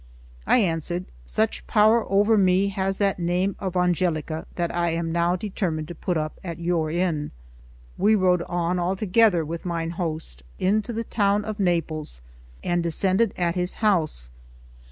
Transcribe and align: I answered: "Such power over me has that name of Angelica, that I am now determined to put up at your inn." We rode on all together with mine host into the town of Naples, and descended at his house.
I 0.47 0.57
answered: 0.57 1.05
"Such 1.27 1.67
power 1.67 2.09
over 2.11 2.35
me 2.35 2.69
has 2.69 2.97
that 2.97 3.19
name 3.19 3.55
of 3.59 3.77
Angelica, 3.77 4.47
that 4.55 4.75
I 4.75 4.89
am 4.89 5.11
now 5.11 5.35
determined 5.35 5.87
to 5.89 5.93
put 5.93 6.17
up 6.17 6.39
at 6.43 6.57
your 6.57 6.89
inn." 6.89 7.29
We 7.99 8.15
rode 8.15 8.41
on 8.47 8.79
all 8.79 8.95
together 8.95 9.45
with 9.45 9.63
mine 9.63 9.91
host 9.91 10.41
into 10.57 10.91
the 10.91 11.03
town 11.03 11.45
of 11.45 11.59
Naples, 11.59 12.19
and 12.63 12.81
descended 12.81 13.31
at 13.37 13.53
his 13.53 13.75
house. 13.75 14.31